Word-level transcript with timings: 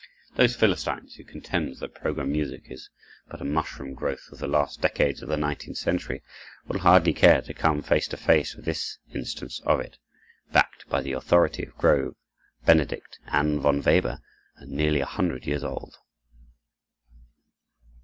Those 0.35 0.55
Philistines 0.55 1.13
who 1.13 1.23
contend 1.23 1.75
that 1.77 1.93
program 1.93 2.31
music 2.31 2.71
is 2.71 2.89
but 3.29 3.39
a 3.39 3.43
mushroom 3.45 3.93
growth 3.93 4.29
of 4.31 4.39
the 4.39 4.47
last 4.47 4.81
decades 4.81 5.21
of 5.21 5.29
the 5.29 5.37
nineteenth 5.37 5.77
century 5.77 6.23
will 6.67 6.79
hardly 6.79 7.13
care 7.13 7.43
to 7.43 7.53
come 7.53 7.83
face 7.83 8.07
to 8.07 8.17
face 8.17 8.55
with 8.55 8.65
this 8.65 8.97
instance 9.13 9.61
of 9.63 9.79
it, 9.79 9.99
backed 10.51 10.89
by 10.89 11.03
the 11.03 11.11
authority 11.13 11.61
of 11.67 11.77
Grove, 11.77 12.15
Benedict, 12.65 13.19
and 13.27 13.59
von 13.59 13.83
Weber, 13.83 14.17
and 14.55 14.71
nearly 14.71 15.01
a 15.01 15.05
hundred 15.05 15.45
years 15.45 15.63
old. 15.63 15.97